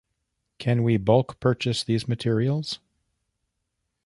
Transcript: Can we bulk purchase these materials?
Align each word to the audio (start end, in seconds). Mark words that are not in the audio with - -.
Can 0.57 0.81
we 0.81 0.97
bulk 0.97 1.39
purchase 1.39 1.83
these 1.83 2.07
materials? 2.07 2.79